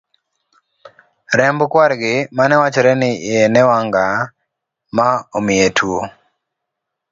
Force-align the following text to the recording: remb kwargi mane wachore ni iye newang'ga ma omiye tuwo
remb 1.37 1.59
kwargi 1.71 2.15
mane 2.37 2.55
wachore 2.61 2.91
ni 2.99 3.09
iye 3.29 3.43
newang'ga 3.51 4.05
ma 4.95 5.09
omiye 5.37 5.67
tuwo 5.77 6.01